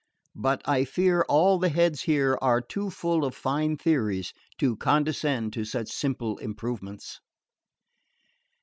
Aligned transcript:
But 0.33 0.63
I 0.65 0.83
fear 0.83 1.21
all 1.29 1.59
the 1.59 1.69
heads 1.69 2.01
here 2.01 2.35
are 2.41 2.59
too 2.59 2.89
full 2.89 3.23
of 3.23 3.35
fine 3.35 3.77
theories 3.77 4.33
to 4.57 4.75
condescend 4.77 5.53
to 5.53 5.63
such 5.63 5.89
simple 5.91 6.39
improvements... 6.39 7.19